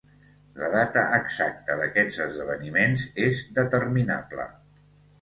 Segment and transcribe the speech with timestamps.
[0.61, 4.53] La data exacta d'aquests esdeveniments és determinable.